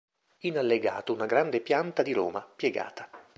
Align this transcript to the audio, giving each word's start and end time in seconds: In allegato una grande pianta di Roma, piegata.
In 0.39 0.57
allegato 0.57 1.13
una 1.13 1.27
grande 1.27 1.61
pianta 1.61 2.01
di 2.01 2.11
Roma, 2.11 2.41
piegata. 2.41 3.07